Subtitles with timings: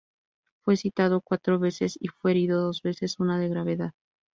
[0.65, 3.93] Fue citado cuatro veces, y fue herido dos veces, una de gravedad.